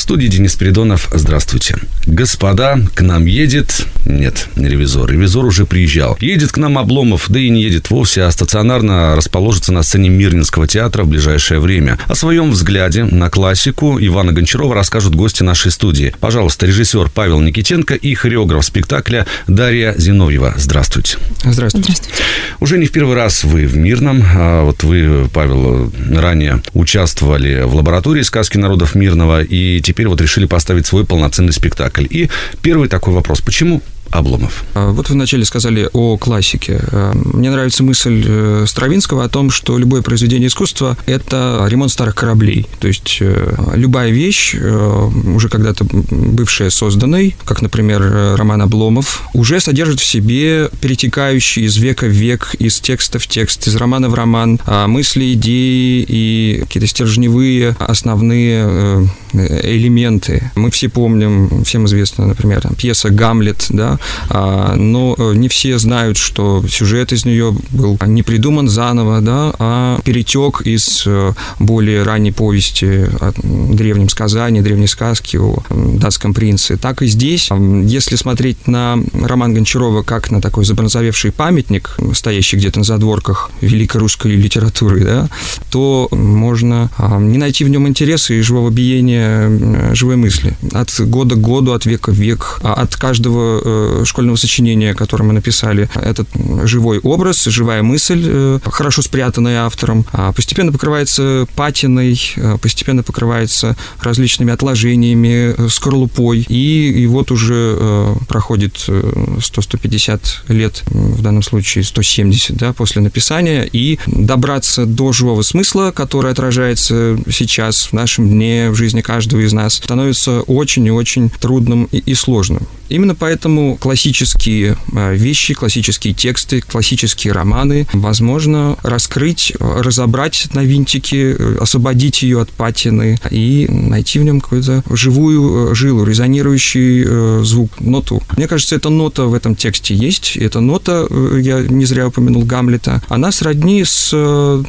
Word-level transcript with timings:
студии 0.00 0.26
Денис 0.26 0.54
Передонов. 0.54 1.08
Здравствуйте. 1.12 1.76
Господа, 2.06 2.78
к 2.94 3.02
нам 3.02 3.26
едет... 3.26 3.86
Нет, 4.04 4.48
не 4.56 4.68
ревизор. 4.68 5.10
Ревизор 5.10 5.44
уже 5.44 5.66
приезжал. 5.66 6.16
Едет 6.20 6.52
к 6.52 6.56
нам 6.56 6.78
Обломов, 6.78 7.26
да 7.28 7.38
и 7.38 7.50
не 7.50 7.62
едет 7.62 7.90
вовсе, 7.90 8.22
а 8.22 8.30
стационарно 8.30 9.14
расположится 9.16 9.72
на 9.72 9.82
сцене 9.82 10.08
Мирнинского 10.08 10.66
театра 10.66 11.04
в 11.04 11.08
ближайшее 11.08 11.60
время. 11.60 11.98
О 12.06 12.14
своем 12.14 12.50
взгляде 12.52 13.04
на 13.04 13.28
классику 13.28 13.98
Ивана 14.00 14.32
Гончарова 14.32 14.74
расскажут 14.74 15.14
гости 15.14 15.42
нашей 15.42 15.70
студии. 15.70 16.14
Пожалуйста, 16.20 16.66
режиссер 16.66 17.10
Павел 17.10 17.40
Никитенко 17.40 17.94
и 17.94 18.14
хореограф 18.14 18.64
спектакля 18.64 19.26
Дарья 19.46 19.94
Зиновьева. 19.98 20.54
Здравствуйте. 20.56 21.18
Здравствуйте. 21.44 21.92
Здравствуйте. 21.92 22.22
Уже 22.60 22.78
не 22.78 22.86
в 22.86 22.92
первый 22.92 23.14
раз 23.14 23.44
вы 23.44 23.66
в 23.66 23.76
Мирном. 23.76 24.24
А 24.34 24.64
вот 24.64 24.82
вы, 24.82 25.28
Павел, 25.32 25.92
ранее 26.10 26.62
участвовали 26.72 27.62
в 27.62 27.74
лаборатории 27.74 28.22
сказки 28.22 28.56
народов 28.56 28.94
Мирного 28.94 29.42
и 29.42 29.80
теперь 29.88 30.06
вот 30.08 30.20
решили 30.20 30.44
поставить 30.44 30.86
свой 30.86 31.06
полноценный 31.06 31.52
спектакль. 31.52 32.06
И 32.10 32.28
первый 32.60 32.88
такой 32.88 33.14
вопрос. 33.14 33.40
Почему 33.40 33.82
Обломов. 34.10 34.64
А, 34.74 34.90
вот 34.90 35.08
вы 35.08 35.14
вначале 35.14 35.44
сказали 35.44 35.88
о 35.92 36.16
классике. 36.16 36.80
А, 36.92 37.12
мне 37.14 37.50
нравится 37.50 37.82
мысль 37.82 38.24
э, 38.26 38.64
Стравинского 38.66 39.24
о 39.24 39.28
том, 39.28 39.50
что 39.50 39.76
любое 39.78 40.02
произведение 40.02 40.48
искусства– 40.48 40.96
это 41.06 41.66
ремонт 41.68 41.92
старых 41.92 42.14
кораблей. 42.14 42.66
То 42.80 42.88
есть 42.88 43.18
э, 43.20 43.54
любая 43.74 44.10
вещь, 44.10 44.54
э, 44.54 45.10
уже 45.34 45.48
когда-то 45.48 45.84
бывшая 45.90 46.70
созданной, 46.70 47.36
как, 47.44 47.62
например, 47.62 48.36
роман 48.36 48.62
Обломов, 48.62 49.22
уже 49.34 49.60
содержит 49.60 50.00
в 50.00 50.04
себе 50.04 50.70
перетекающие 50.80 51.66
из 51.66 51.76
века 51.76 52.06
в 52.06 52.10
век, 52.10 52.54
из 52.58 52.80
текста 52.80 53.18
в 53.18 53.26
текст, 53.26 53.66
из 53.66 53.76
романа 53.76 54.08
в 54.08 54.14
роман, 54.14 54.58
а, 54.66 54.86
мысли, 54.86 55.34
идеи 55.34 56.04
и 56.08 56.60
какие-то 56.62 56.86
стержневые, 56.86 57.76
основные 57.78 59.08
элементы. 59.32 60.50
Мы 60.54 60.70
все 60.70 60.88
помним, 60.88 61.64
всем 61.64 61.86
известно, 61.86 62.26
например, 62.26 62.62
там, 62.62 62.74
пьеса 62.74 63.10
«Гамлет», 63.10 63.66
да, 63.68 63.97
а, 64.30 64.74
но 64.76 65.14
э, 65.18 65.34
не 65.34 65.48
все 65.48 65.78
знают, 65.78 66.16
что 66.16 66.64
сюжет 66.68 67.12
из 67.12 67.24
нее 67.24 67.54
был 67.70 67.98
не 68.06 68.22
придуман 68.22 68.68
заново, 68.68 69.20
да, 69.20 69.52
а 69.58 70.00
перетек 70.04 70.62
из 70.62 71.04
э, 71.06 71.32
более 71.58 72.02
ранней 72.02 72.32
повести 72.32 73.06
о 73.20 73.32
древнем 73.42 74.08
сказании, 74.08 74.60
древней 74.60 74.86
сказке 74.86 75.40
о 75.40 75.62
датском 75.70 76.34
принце. 76.34 76.76
Так 76.76 77.02
и 77.02 77.06
здесь, 77.06 77.50
если 77.84 78.16
смотреть 78.16 78.66
на 78.66 78.98
роман 79.12 79.54
Гончарова 79.54 80.02
как 80.02 80.30
на 80.30 80.40
такой 80.40 80.64
забронзовевший 80.64 81.32
памятник, 81.32 81.96
стоящий 82.12 82.56
где-то 82.56 82.80
на 82.80 82.84
задворках 82.84 83.50
великой 83.60 83.98
русской 83.98 84.32
литературы, 84.32 85.04
да, 85.04 85.28
то 85.70 86.08
можно 86.12 86.90
а, 86.96 87.18
не 87.18 87.38
найти 87.38 87.64
в 87.64 87.68
нем 87.68 87.88
интереса 87.88 88.34
и 88.34 88.40
живого 88.40 88.70
биения 88.70 89.94
живой 89.94 90.16
мысли. 90.16 90.56
От 90.72 90.92
года 91.00 91.34
к 91.34 91.40
году, 91.40 91.72
от 91.72 91.86
века 91.86 92.10
в 92.10 92.16
век, 92.16 92.60
а 92.62 92.74
от 92.74 92.96
каждого 92.96 93.60
э, 93.64 93.87
школьного 94.04 94.36
сочинения, 94.36 94.94
которое 94.94 95.24
мы 95.24 95.32
написали, 95.32 95.88
этот 95.94 96.28
живой 96.64 96.98
образ, 96.98 97.44
живая 97.44 97.82
мысль, 97.82 98.22
э, 98.24 98.58
хорошо 98.64 99.02
спрятанная 99.02 99.64
автором, 99.64 100.04
а 100.12 100.32
постепенно 100.32 100.72
покрывается 100.72 101.46
патиной, 101.54 102.20
э, 102.36 102.58
постепенно 102.60 103.02
покрывается 103.02 103.76
различными 104.00 104.52
отложениями, 104.52 105.54
э, 105.56 105.68
скорлупой, 105.68 106.44
и, 106.48 107.02
и 107.02 107.06
вот 107.06 107.30
уже 107.30 108.16
проходит 108.28 108.76
100-150 108.88 110.20
лет, 110.48 110.82
в 110.86 111.22
данном 111.22 111.42
случае 111.42 111.84
170, 111.84 112.56
да, 112.56 112.72
после 112.72 113.02
написания, 113.02 113.68
и 113.70 113.98
добраться 114.06 114.86
до 114.86 115.12
живого 115.12 115.42
смысла, 115.42 115.92
который 115.94 116.32
отражается 116.32 117.18
сейчас 117.30 117.86
в 117.86 117.92
нашем 117.92 118.28
дне, 118.28 118.70
в 118.70 118.74
жизни 118.74 119.00
каждого 119.00 119.40
из 119.40 119.52
нас, 119.52 119.74
становится 119.74 120.42
очень 120.42 120.86
и 120.86 120.90
очень 120.90 121.30
трудным 121.30 121.88
и, 121.92 121.98
и 121.98 122.14
сложным. 122.14 122.66
Именно 122.88 123.14
поэтому 123.14 123.76
классические 123.78 124.76
а, 124.94 125.12
вещи, 125.12 125.54
классические 125.54 126.14
тексты, 126.14 126.60
классические 126.60 127.32
романы 127.32 127.86
возможно 127.92 128.76
раскрыть, 128.82 129.52
разобрать 129.58 130.48
на 130.54 130.64
винтики, 130.64 131.36
освободить 131.60 132.22
ее 132.22 132.40
от 132.40 132.50
патины 132.50 133.18
и 133.30 133.66
найти 133.68 134.18
в 134.18 134.24
нем 134.24 134.40
какую-то 134.40 134.82
живую 134.90 135.70
э, 135.70 135.74
жилу, 135.74 136.04
резонирующий 136.04 137.04
э, 137.06 137.40
звук, 137.44 137.80
ноту. 137.80 138.22
Мне 138.36 138.48
кажется, 138.48 138.76
эта 138.76 138.88
нота 138.88 139.24
в 139.24 139.34
этом 139.34 139.54
тексте 139.54 139.94
есть. 139.94 140.36
Эта 140.36 140.60
нота, 140.60 141.06
э, 141.08 141.40
я 141.42 141.60
не 141.60 141.84
зря 141.84 142.08
упомянул 142.08 142.44
Гамлета, 142.44 143.02
она 143.08 143.32
сродни 143.32 143.84
с 143.84 144.08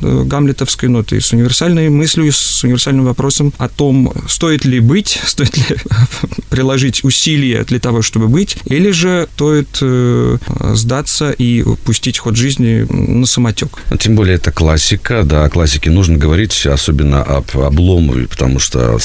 гамлетовской 0.02 0.90
нотой, 0.90 1.22
с 1.22 1.32
универсальной 1.34 1.90
мыслью, 1.90 2.32
с 2.32 2.64
универсальным 2.64 3.06
вопросом 3.06 3.54
о 3.58 3.68
том, 3.70 4.14
стоит 4.28 4.66
ли 4.66 4.80
быть, 4.80 5.20
стоит 5.26 5.58
ли 5.58 5.78
приложить 6.50 7.04
усилия 7.04 7.64
для 7.64 7.80
того, 7.80 8.02
чтобы 8.02 8.28
быть, 8.28 8.58
или 8.66 8.92
же 8.92 8.99
стоит 9.34 9.78
э, 9.82 10.38
сдаться 10.74 11.32
и 11.32 11.64
пустить 11.86 12.18
ход 12.20 12.36
жизни 12.36 12.86
на 12.90 13.26
самотек. 13.26 13.70
Ну, 13.90 13.98
тем 13.98 14.16
более 14.16 14.36
это 14.36 14.52
классика, 14.52 15.24
да, 15.24 15.46
о 15.46 15.50
классике 15.50 15.90
нужно 15.90 16.18
говорить, 16.18 16.66
особенно 16.66 17.24
об 17.24 17.46
Обломове, 17.58 18.28
потому 18.28 18.60
что 18.60 18.98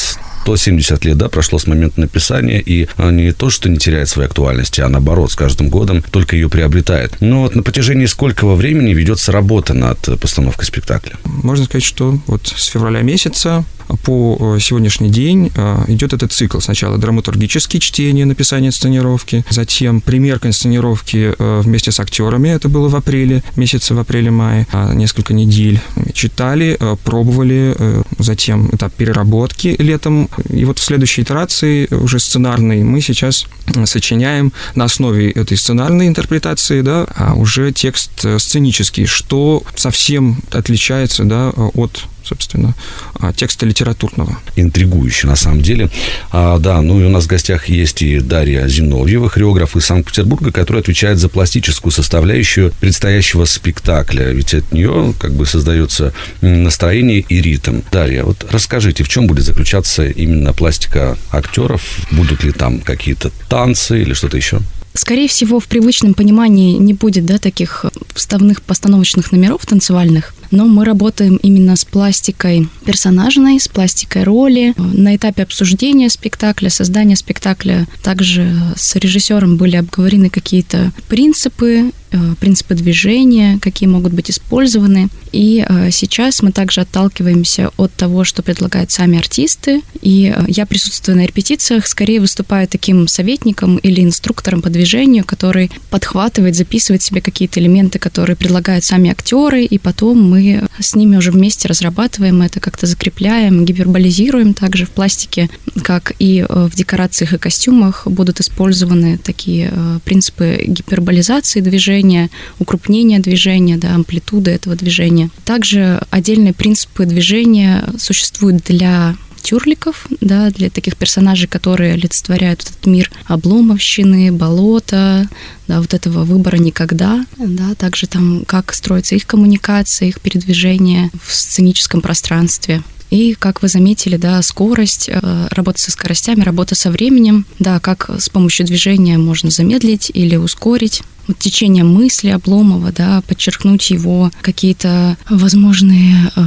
170 0.44 1.04
лет, 1.06 1.16
да, 1.16 1.28
прошло 1.30 1.58
с 1.58 1.66
момента 1.66 2.00
написания, 2.00 2.60
и 2.60 2.86
не 2.98 3.32
то, 3.32 3.48
что 3.48 3.70
не 3.70 3.78
теряет 3.78 4.10
своей 4.10 4.28
актуальности, 4.28 4.82
а 4.82 4.88
наоборот, 4.88 5.32
с 5.32 5.36
каждым 5.36 5.70
годом 5.70 6.02
только 6.02 6.36
ее 6.36 6.50
приобретает. 6.50 7.16
Но 7.20 7.42
вот 7.42 7.54
на 7.54 7.62
протяжении 7.62 8.04
сколького 8.04 8.54
времени 8.54 8.92
ведется 8.92 9.32
работа 9.32 9.72
над 9.72 9.98
постановкой 10.20 10.66
спектакля? 10.66 11.16
Можно 11.24 11.64
сказать, 11.64 11.84
что 11.84 12.18
вот 12.26 12.46
с 12.46 12.66
февраля 12.66 13.00
месяца 13.00 13.64
по 14.04 14.56
э, 14.56 14.60
сегодняшний 14.60 15.10
день 15.10 15.50
э, 15.54 15.84
идет 15.88 16.12
этот 16.12 16.32
цикл. 16.32 16.60
Сначала 16.60 16.98
драматургические 16.98 17.80
чтения, 17.80 18.24
написание 18.24 18.72
сценировки, 18.72 19.44
затем 19.50 20.00
примерка 20.00 20.48
инсценировки 20.48 21.34
э, 21.36 21.60
вместе 21.62 21.92
с 21.92 22.00
актерами, 22.00 22.48
это 22.48 22.68
было 22.68 22.88
в 22.88 22.96
апреле, 22.96 23.42
месяце 23.56 23.94
в 23.94 23.98
апреле-мае, 23.98 24.66
несколько 24.94 25.34
недель. 25.34 25.80
Читали, 26.12 26.78
пробовали, 27.04 27.76
затем 28.18 28.68
этап 28.72 28.92
переработки 28.94 29.76
летом, 29.78 30.28
и 30.48 30.64
вот 30.64 30.78
в 30.78 30.82
следующей 30.82 31.22
итерации, 31.22 31.86
уже 31.90 32.18
сценарной, 32.18 32.82
мы 32.82 33.00
сейчас 33.00 33.46
сочиняем 33.84 34.52
на 34.74 34.84
основе 34.84 35.30
этой 35.30 35.56
сценарной 35.56 36.08
интерпретации, 36.08 36.80
да, 36.82 37.06
а 37.16 37.34
уже 37.34 37.72
текст 37.72 38.24
сценический, 38.38 39.06
что 39.06 39.62
совсем 39.76 40.38
отличается, 40.52 41.24
да, 41.24 41.50
от 41.50 42.04
собственно, 42.24 42.74
а, 43.14 43.32
текста 43.32 43.66
литературного. 43.66 44.38
Интригующе, 44.56 45.26
на 45.26 45.36
самом 45.36 45.62
деле. 45.62 45.90
А, 46.32 46.58
да, 46.58 46.80
ну 46.80 47.00
и 47.00 47.04
у 47.04 47.08
нас 47.08 47.24
в 47.24 47.26
гостях 47.28 47.68
есть 47.68 48.02
и 48.02 48.20
Дарья 48.20 48.66
Зиновьева, 48.66 49.28
хореограф 49.28 49.76
из 49.76 49.84
Санкт-Петербурга, 49.84 50.52
которая 50.52 50.82
отвечает 50.82 51.18
за 51.18 51.28
пластическую 51.28 51.92
составляющую 51.92 52.72
предстоящего 52.80 53.44
спектакля. 53.44 54.30
Ведь 54.30 54.54
от 54.54 54.72
нее 54.72 55.14
как 55.18 55.32
бы 55.32 55.46
создается 55.46 56.12
настроение 56.40 57.20
и 57.20 57.40
ритм. 57.40 57.80
Дарья, 57.92 58.24
вот 58.24 58.46
расскажите, 58.50 59.04
в 59.04 59.08
чем 59.08 59.26
будет 59.26 59.44
заключаться 59.44 60.06
именно 60.06 60.52
пластика 60.52 61.16
актеров? 61.30 61.82
Будут 62.10 62.44
ли 62.44 62.52
там 62.52 62.80
какие-то 62.80 63.30
танцы 63.48 64.02
или 64.02 64.14
что-то 64.14 64.36
еще? 64.36 64.60
Скорее 64.96 65.26
всего, 65.26 65.58
в 65.58 65.66
привычном 65.66 66.14
понимании 66.14 66.78
не 66.78 66.94
будет 66.94 67.26
да, 67.26 67.38
таких 67.38 67.84
вставных 68.14 68.62
постановочных 68.62 69.32
номеров 69.32 69.66
танцевальных 69.66 70.34
но 70.50 70.66
мы 70.66 70.84
работаем 70.84 71.36
именно 71.36 71.76
с 71.76 71.84
пластикой 71.84 72.68
персонажной, 72.84 73.60
с 73.60 73.68
пластикой 73.68 74.24
роли. 74.24 74.74
На 74.76 75.16
этапе 75.16 75.42
обсуждения 75.42 76.08
спектакля, 76.10 76.70
создания 76.70 77.16
спектакля 77.16 77.86
также 78.02 78.54
с 78.76 78.96
режиссером 78.96 79.56
были 79.56 79.76
обговорены 79.76 80.30
какие-то 80.30 80.92
принципы 81.08 81.92
Э, 82.14 82.34
принципы 82.38 82.74
движения, 82.74 83.58
какие 83.60 83.88
могут 83.88 84.12
быть 84.12 84.30
использованы. 84.30 85.08
И 85.32 85.66
э, 85.68 85.90
сейчас 85.90 86.42
мы 86.42 86.52
также 86.52 86.82
отталкиваемся 86.82 87.70
от 87.76 87.92
того, 87.92 88.22
что 88.22 88.44
предлагают 88.44 88.92
сами 88.92 89.18
артисты. 89.18 89.82
И 90.00 90.32
э, 90.32 90.44
я 90.46 90.64
присутствую 90.64 91.16
на 91.16 91.26
репетициях, 91.26 91.88
скорее 91.88 92.20
выступаю 92.20 92.68
таким 92.68 93.08
советником 93.08 93.78
или 93.78 94.00
инструктором 94.00 94.62
по 94.62 94.70
движению, 94.70 95.24
который 95.24 95.72
подхватывает, 95.90 96.54
записывает 96.54 97.02
себе 97.02 97.20
какие-то 97.20 97.58
элементы, 97.58 97.98
которые 97.98 98.36
предлагают 98.36 98.84
сами 98.84 99.10
актеры, 99.10 99.64
и 99.64 99.78
потом 99.78 100.22
мы 100.22 100.43
с 100.78 100.94
ними 100.94 101.16
уже 101.16 101.30
вместе 101.30 101.68
разрабатываем 101.68 102.42
это, 102.42 102.60
как-то 102.60 102.86
закрепляем, 102.86 103.64
гиперболизируем 103.64 104.54
также 104.54 104.86
в 104.86 104.90
пластике, 104.90 105.48
как 105.82 106.12
и 106.18 106.44
в 106.48 106.74
декорациях 106.74 107.32
и 107.32 107.38
костюмах 107.38 108.06
будут 108.06 108.40
использованы 108.40 109.18
такие 109.18 109.72
принципы 110.04 110.64
гиперболизации 110.66 111.60
движения, 111.60 112.30
укрупнения 112.58 113.18
движения, 113.18 113.76
да, 113.76 113.94
амплитуды 113.94 114.50
этого 114.50 114.76
движения. 114.76 115.30
Также 115.44 116.02
отдельные 116.10 116.52
принципы 116.52 117.06
движения 117.06 117.84
существуют 117.98 118.64
для 118.64 119.16
тюрликов, 119.44 120.06
да, 120.20 120.50
для 120.50 120.70
таких 120.70 120.96
персонажей, 120.96 121.46
которые 121.46 121.92
олицетворяют 121.92 122.62
этот 122.62 122.86
мир 122.86 123.10
обломовщины, 123.26 124.32
болота, 124.32 125.28
да, 125.68 125.80
вот 125.80 125.94
этого 125.94 126.24
выбора 126.24 126.56
никогда, 126.56 127.24
да, 127.38 127.74
также 127.74 128.06
там, 128.06 128.44
как 128.46 128.74
строится 128.74 129.14
их 129.14 129.26
коммуникация, 129.26 130.08
их 130.08 130.20
передвижение 130.20 131.10
в 131.22 131.32
сценическом 131.32 132.00
пространстве. 132.00 132.82
И, 133.10 133.34
как 133.38 133.62
вы 133.62 133.68
заметили, 133.68 134.16
да, 134.16 134.42
скорость, 134.42 135.08
э, 135.08 135.46
работа 135.50 135.80
со 135.80 135.92
скоростями, 135.92 136.42
работа 136.42 136.74
со 136.74 136.90
временем, 136.90 137.46
да, 137.60 137.78
как 137.78 138.10
с 138.18 138.28
помощью 138.28 138.66
движения 138.66 139.18
можно 139.18 139.50
замедлить 139.50 140.10
или 140.12 140.34
ускорить 140.34 141.02
вот 141.28 141.38
течение 141.38 141.84
мысли 141.84 142.30
Обломова, 142.30 142.92
да, 142.92 143.22
подчеркнуть 143.26 143.90
его 143.90 144.30
какие-то 144.42 145.16
возможные 145.28 146.32
э, 146.34 146.42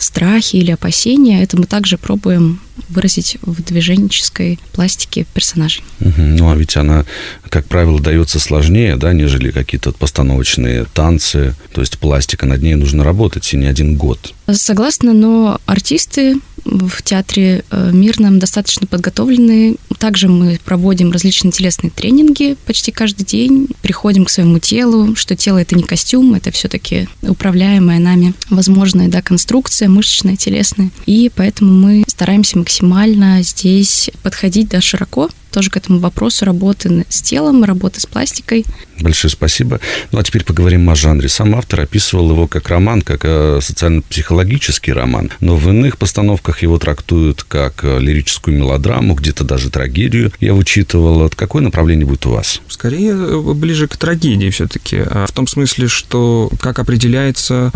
страхи 0.00 0.56
или 0.56 0.70
опасения, 0.70 1.42
это 1.42 1.56
мы 1.56 1.64
также 1.64 1.98
пробуем 1.98 2.60
выразить 2.88 3.36
в 3.42 3.62
движенческой 3.62 4.58
пластике 4.72 5.26
персонажей. 5.32 5.84
Ну, 6.00 6.50
а 6.50 6.56
ведь 6.56 6.76
она, 6.76 7.04
как 7.48 7.66
правило, 7.66 8.00
дается 8.00 8.40
сложнее, 8.40 8.96
да, 8.96 9.12
нежели 9.12 9.50
какие-то 9.50 9.92
постановочные 9.92 10.86
танцы. 10.92 11.54
То 11.72 11.80
есть 11.80 11.98
пластика, 11.98 12.46
над 12.46 12.62
ней 12.62 12.74
нужно 12.74 13.04
работать, 13.04 13.52
и 13.52 13.56
не 13.56 13.66
один 13.66 13.96
год. 13.96 14.34
Согласна, 14.50 15.12
но 15.12 15.60
артисты 15.66 16.36
в 16.64 17.02
театре 17.02 17.64
э, 17.70 17.90
Мирном 17.92 18.38
достаточно 18.38 18.86
подготовлены. 18.86 19.76
Также 19.98 20.28
мы 20.28 20.58
проводим 20.64 21.12
различные 21.12 21.52
телесные 21.52 21.90
тренинги 21.90 22.56
почти 22.66 22.92
каждый 22.92 23.24
день. 23.24 23.68
Приходим 23.82 24.24
к 24.24 24.30
своему 24.30 24.58
телу, 24.58 25.14
что 25.16 25.36
тело 25.36 25.58
это 25.58 25.76
не 25.76 25.82
костюм, 25.82 26.34
это 26.34 26.50
все-таки 26.50 27.08
управляемая 27.22 27.98
нами 27.98 28.34
возможная 28.48 29.08
да, 29.08 29.22
конструкция 29.22 29.88
мышечная, 29.88 30.36
телесная. 30.36 30.90
И 31.06 31.30
поэтому 31.34 31.72
мы 31.72 32.04
стараемся 32.06 32.58
максимально 32.58 33.42
здесь 33.42 34.10
подходить 34.22 34.68
да, 34.68 34.80
широко 34.80 35.28
тоже 35.50 35.70
к 35.70 35.76
этому 35.76 35.98
вопросу 35.98 36.44
работы 36.44 37.06
с 37.08 37.22
телом, 37.22 37.64
работы 37.64 38.00
с 38.00 38.06
пластикой. 38.06 38.64
Большое 39.00 39.30
спасибо. 39.30 39.80
Ну, 40.12 40.18
а 40.18 40.22
теперь 40.22 40.44
поговорим 40.44 40.88
о 40.90 40.94
жанре. 40.94 41.28
Сам 41.28 41.54
автор 41.54 41.80
описывал 41.80 42.30
его 42.30 42.46
как 42.46 42.68
роман, 42.68 43.02
как 43.02 43.20
э, 43.24 43.60
социально-психологический 43.62 44.92
роман, 44.92 45.30
но 45.40 45.56
в 45.56 45.68
иных 45.68 45.96
постановках 45.98 46.62
его 46.62 46.78
трактуют 46.78 47.42
как 47.42 47.82
э, 47.82 47.98
лирическую 47.98 48.56
мелодраму, 48.56 49.14
где-то 49.14 49.44
даже 49.44 49.70
трагедию. 49.70 50.32
Я 50.40 50.54
вычитывал, 50.54 51.30
какое 51.34 51.62
направление 51.62 52.06
будет 52.06 52.26
у 52.26 52.30
вас? 52.30 52.60
Скорее, 52.68 53.12
э, 53.12 53.54
ближе 53.54 53.88
к 53.88 53.96
трагедии 53.96 54.50
все-таки. 54.50 54.98
А 54.98 55.26
в 55.26 55.32
том 55.32 55.46
смысле, 55.46 55.88
что 55.88 56.50
как 56.60 56.78
определяется 56.78 57.70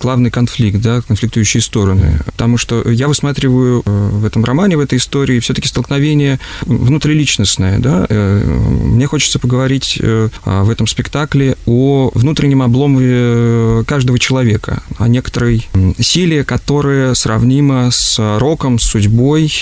главный 0.00 0.30
конфликт, 0.30 0.80
да, 0.80 1.02
конфликтующие 1.02 1.62
стороны. 1.62 2.20
Потому 2.24 2.56
что 2.56 2.88
я 2.90 3.08
высматриваю 3.08 3.82
в 3.84 4.24
этом 4.24 4.44
романе, 4.44 4.76
в 4.76 4.80
этой 4.80 4.98
истории 4.98 5.40
все-таки 5.40 5.68
столкновение 5.68 6.38
внутри 6.62 7.19
личностное, 7.20 7.78
да. 7.78 8.06
Э, 8.08 8.42
мне 8.44 9.06
хочется 9.06 9.38
поговорить 9.38 9.98
э, 10.00 10.30
в 10.44 10.70
этом 10.70 10.86
спектакле 10.86 11.56
о 11.66 12.10
внутреннем 12.14 12.62
обломе 12.62 12.98
э, 13.02 13.84
каждого 13.86 14.18
человека, 14.18 14.82
о 14.98 15.06
некоторой 15.06 15.66
силе, 15.98 16.44
которая 16.44 17.14
сравнима 17.14 17.90
с 17.90 18.18
роком, 18.38 18.78
с 18.78 18.84
судьбой. 18.84 19.52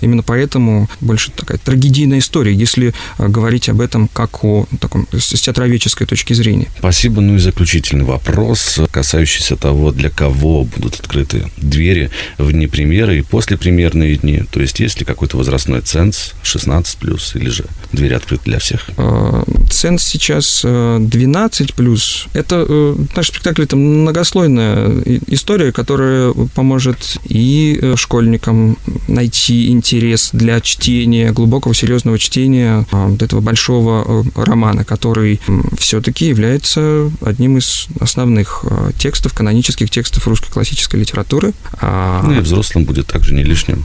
Именно 0.00 0.22
поэтому 0.22 0.88
больше 1.00 1.32
такая 1.32 1.58
трагедийная 1.58 2.20
история, 2.20 2.54
если 2.54 2.94
говорить 3.18 3.68
об 3.68 3.80
этом 3.80 4.08
как 4.08 4.44
о 4.44 4.66
таком 4.80 5.06
с 5.12 5.40
театроведческой 5.40 6.06
точки 6.06 6.32
зрения. 6.32 6.68
Спасибо. 6.78 7.20
Ну 7.20 7.34
и 7.34 7.38
заключительный 7.38 8.04
вопрос, 8.04 8.80
касающийся 8.90 9.56
того, 9.56 9.90
для 9.90 10.10
кого 10.10 10.64
будут 10.64 11.00
открыты 11.00 11.50
двери 11.56 12.10
в 12.38 12.52
дни 12.52 12.66
премьеры 12.66 13.18
и 13.18 13.22
после 13.22 13.56
премьерные 13.56 14.16
дни. 14.16 14.42
То 14.50 14.60
есть 14.60 14.78
есть 14.80 15.00
ли 15.00 15.04
какой-то 15.04 15.36
возрастной 15.36 15.80
ценз 15.80 16.34
16 16.42 16.99
плюс 17.00 17.34
или 17.34 17.48
же 17.48 17.64
двери 17.92 18.14
открыты 18.14 18.44
для 18.44 18.58
всех? 18.58 18.88
А, 18.96 19.42
ценз 19.70 20.04
сейчас 20.04 20.60
12 20.62 21.70
э, 21.70 21.74
плюс. 21.74 22.26
Это 22.34 22.64
э, 22.68 22.96
наш 23.16 23.28
спектакль 23.28 23.62
это 23.62 23.76
многослойная 23.76 25.02
история, 25.26 25.72
которая 25.72 26.32
поможет 26.54 27.16
и 27.24 27.78
э, 27.80 27.96
школьникам 27.96 28.76
найти 29.08 29.70
интерес 29.70 30.30
для 30.32 30.60
чтения, 30.60 31.32
глубокого 31.32 31.74
серьезного 31.74 32.18
чтения 32.18 32.86
а, 32.92 33.10
этого 33.20 33.40
большого 33.40 34.24
романа, 34.34 34.84
который 34.84 35.40
все-таки 35.78 36.26
является 36.26 37.10
одним 37.24 37.58
из 37.58 37.86
основных 37.98 38.64
текстов, 38.98 39.32
канонических 39.32 39.90
текстов 39.90 40.26
русской 40.28 40.50
классической 40.50 41.00
литературы. 41.00 41.52
А, 41.80 42.22
ну 42.24 42.34
и 42.34 42.40
взрослым 42.40 42.84
будет 42.84 43.06
также 43.06 43.34
не 43.34 43.42
лишним 43.42 43.84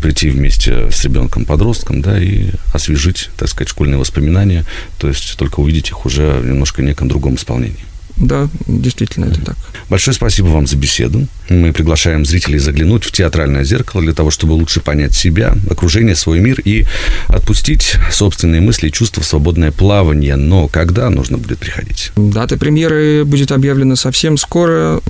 прийти 0.00 0.30
вместе 0.30 0.90
с 0.90 1.04
ребенком-подростком, 1.04 2.02
да, 2.02 2.22
и 2.22 2.51
освежить, 2.72 3.30
так 3.36 3.48
сказать, 3.48 3.68
школьные 3.68 3.98
воспоминания, 3.98 4.64
то 4.98 5.08
есть 5.08 5.36
только 5.36 5.60
увидеть 5.60 5.88
их 5.88 6.06
уже 6.06 6.32
в 6.32 6.46
немножко 6.46 6.82
неком 6.82 7.08
другом 7.08 7.34
исполнении. 7.36 7.84
Да, 8.16 8.48
действительно, 8.66 9.26
это 9.26 9.40
так. 9.40 9.56
Большое 9.88 10.14
спасибо 10.14 10.46
вам 10.46 10.66
за 10.66 10.76
беседу. 10.76 11.26
Мы 11.48 11.72
приглашаем 11.72 12.24
зрителей 12.24 12.58
заглянуть 12.58 13.04
в 13.04 13.12
театральное 13.12 13.64
зеркало 13.64 14.02
для 14.02 14.12
того, 14.12 14.30
чтобы 14.30 14.52
лучше 14.52 14.80
понять 14.80 15.14
себя, 15.14 15.54
окружение, 15.68 16.14
свой 16.14 16.38
мир 16.40 16.60
и 16.60 16.84
отпустить 17.28 17.96
собственные 18.10 18.60
мысли 18.60 18.88
и 18.88 18.92
чувства 18.92 19.22
в 19.22 19.26
свободное 19.26 19.72
плавание. 19.72 20.36
Но 20.36 20.68
когда 20.68 21.08
нужно 21.10 21.38
будет 21.38 21.58
приходить? 21.58 22.12
Дата 22.16 22.56
премьеры 22.56 23.24
будет 23.24 23.50
объявлена 23.50 23.96
совсем 23.96 24.36
скоро. 24.36 25.00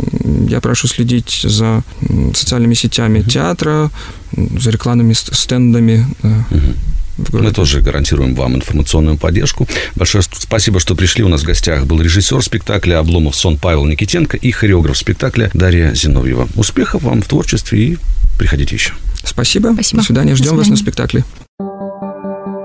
Я 0.49 0.61
прошу 0.61 0.87
следить 0.87 1.41
за 1.43 1.83
социальными 2.35 2.75
сетями 2.75 3.23
театра, 3.23 3.91
за 4.37 4.71
рекламными 4.71 5.13
стендами. 5.13 6.07
Uh-huh 6.23 6.77
мы 7.33 7.53
тоже 7.53 7.81
гарантируем 7.81 8.35
вам 8.35 8.57
информационную 8.57 9.19
поддержку. 9.19 9.67
Большое 9.97 10.23
спасибо, 10.23 10.81
что 10.81 10.95
пришли. 10.95 11.25
У 11.25 11.29
нас 11.29 11.43
в 11.43 11.45
гостях 11.45 11.87
был 11.87 12.01
режиссер 12.01 12.43
спектакля 12.43 12.99
«Обломов 12.99 13.37
сон» 13.37 13.59
Павел 13.59 13.85
Никитенко 13.85 14.37
и 14.37 14.51
хореограф 14.51 14.97
спектакля 14.97 15.51
Дарья 15.55 15.95
Зиновьева. 15.95 16.49
Успехов 16.57 17.03
вам 17.03 17.23
в 17.23 17.27
творчестве 17.27 17.79
и 17.79 17.99
приходите 18.39 18.75
еще. 18.75 18.95
Спасибо. 19.25 19.73
Спасибо. 19.75 20.01
До 20.01 20.07
свидания. 20.07 20.35
Ждем 20.35 20.45
До 20.45 20.51
свидания. 20.51 20.59
вас 20.59 20.69
на 20.69 20.77
спектакле. 20.77 21.25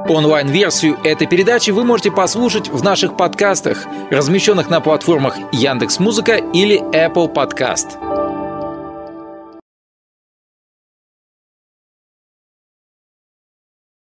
Онлайн-версию 0.09 0.97
этой 1.03 1.27
передачи 1.27 1.71
вы 1.71 1.83
можете 1.83 2.11
послушать 2.11 2.69
в 2.69 2.81
наших 2.81 3.17
подкастах, 3.17 3.79
размещенных 4.09 4.69
на 4.69 4.79
платформах 4.79 5.35
Яндекс.Музыка 5.51 6.37
или 6.53 6.79
Apple 6.93 7.33
Podcast. 7.33 8.26